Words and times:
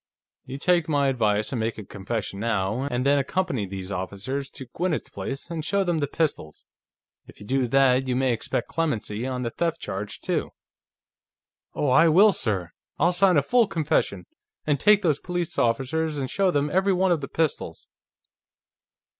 You 0.45 0.57
take 0.57 0.89
my 0.89 1.09
advice 1.09 1.51
and 1.53 1.59
make 1.59 1.77
a 1.77 1.85
confession 1.85 2.39
now, 2.39 2.87
and 2.89 3.05
then 3.05 3.19
accompany 3.19 3.67
these 3.67 3.91
officers 3.91 4.49
to 4.49 4.65
Gwinnett's 4.73 5.09
place 5.11 5.51
and 5.51 5.63
show 5.63 5.83
them 5.83 5.99
the 5.99 6.07
pistols. 6.07 6.65
If 7.27 7.39
you 7.39 7.45
do 7.45 7.67
that, 7.67 8.07
you 8.07 8.15
may 8.15 8.33
expect 8.33 8.67
clemency 8.67 9.27
on 9.27 9.43
the 9.43 9.51
theft 9.51 9.79
charge, 9.79 10.19
too." 10.19 10.53
"Oh, 11.75 11.89
I 11.89 12.07
will, 12.07 12.31
sir! 12.33 12.71
I'll 12.97 13.13
sign 13.13 13.37
a 13.37 13.43
full 13.43 13.67
confession, 13.67 14.25
and 14.65 14.79
take 14.79 15.03
these 15.03 15.19
police 15.19 15.59
officers 15.59 16.17
and 16.17 16.27
show 16.31 16.49
them 16.49 16.71
every 16.71 16.93
one 16.93 17.11
of 17.11 17.21
the 17.21 17.27
pistols...." 17.27 17.87